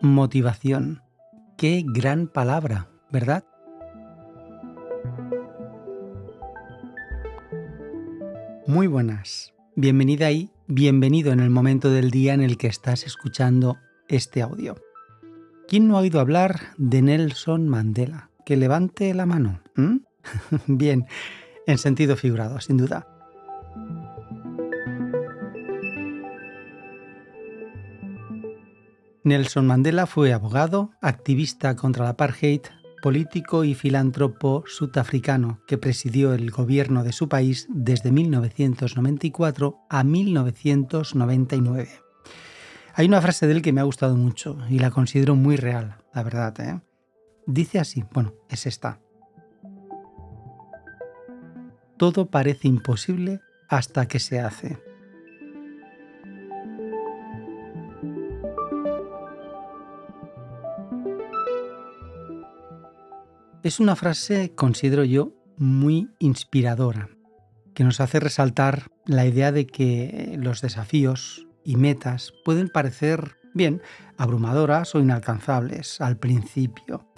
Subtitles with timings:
[0.00, 1.02] Motivación.
[1.56, 3.44] Qué gran palabra, ¿verdad?
[8.66, 9.54] Muy buenas.
[9.74, 13.78] Bienvenida y bienvenido en el momento del día en el que estás escuchando
[14.08, 14.76] este audio.
[15.68, 18.30] ¿Quién no ha oído hablar de Nelson Mandela?
[18.44, 19.60] Que levante la mano.
[20.66, 21.06] Bien,
[21.66, 23.15] en sentido figurado, sin duda.
[29.26, 32.60] Nelson Mandela fue abogado, activista contra la apartheid,
[33.02, 41.88] político y filántropo sudafricano que presidió el gobierno de su país desde 1994 a 1999.
[42.94, 45.96] Hay una frase de él que me ha gustado mucho y la considero muy real,
[46.14, 46.60] la verdad.
[46.60, 46.80] ¿eh?
[47.48, 49.00] Dice así, bueno, es esta.
[51.96, 54.85] Todo parece imposible hasta que se hace.
[63.66, 67.08] Es una frase, considero yo, muy inspiradora,
[67.74, 73.82] que nos hace resaltar la idea de que los desafíos y metas pueden parecer, bien,
[74.18, 77.10] abrumadoras o inalcanzables al principio,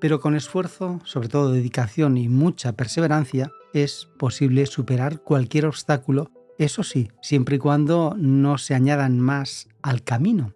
[0.00, 6.84] pero con esfuerzo, sobre todo dedicación y mucha perseverancia, es posible superar cualquier obstáculo, eso
[6.84, 10.54] sí, siempre y cuando no se añadan más al camino.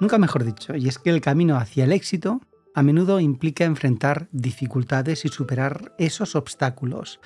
[0.00, 2.40] Nunca mejor dicho, y es que el camino hacia el éxito
[2.74, 7.20] a menudo implica enfrentar dificultades y superar esos obstáculos,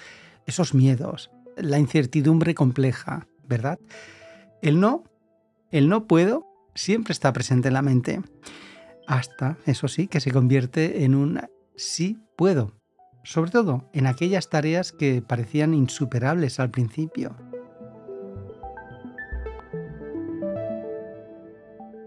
[0.47, 3.79] esos miedos, la incertidumbre compleja, ¿verdad?
[4.63, 5.05] El no,
[5.71, 8.23] el no puedo, siempre está presente en la mente,
[9.07, 11.41] hasta, eso sí, que se convierte en un
[11.77, 12.73] sí puedo,
[13.25, 17.37] sobre todo en aquellas tareas que parecían insuperables al principio.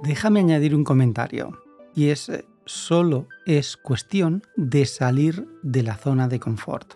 [0.05, 1.59] Déjame añadir un comentario,
[1.95, 6.93] y es eh, solo es cuestión de salir de la zona de confort.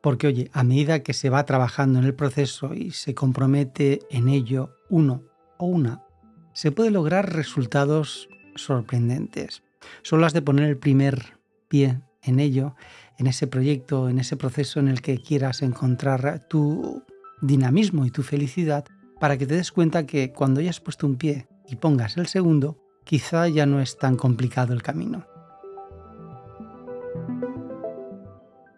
[0.00, 4.28] Porque oye, a medida que se va trabajando en el proceso y se compromete en
[4.28, 5.24] ello uno
[5.58, 6.04] o una,
[6.52, 9.64] se puede lograr resultados sorprendentes.
[10.02, 12.76] Solo has de poner el primer pie en ello,
[13.18, 17.02] en ese proyecto, en ese proceso en el que quieras encontrar tu
[17.42, 18.84] dinamismo y tu felicidad,
[19.18, 22.78] para que te des cuenta que cuando hayas puesto un pie y pongas el segundo,
[23.04, 25.26] quizá ya no es tan complicado el camino.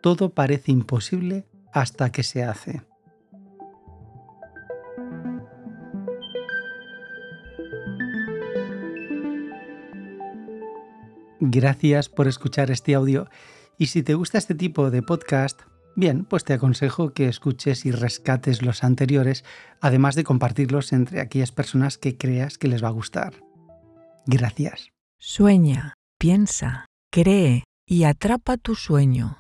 [0.03, 2.83] Todo parece imposible hasta que se hace.
[11.43, 13.29] Gracias por escuchar este audio
[13.79, 15.63] y si te gusta este tipo de podcast,
[15.97, 19.45] Bien, pues te aconsejo que escuches y rescates los anteriores,
[19.81, 23.35] además de compartirlos entre aquellas personas que creas que les va a gustar.
[24.27, 24.91] Gracias.
[25.19, 29.39] Sueña, piensa, cree y atrapa tu sueño.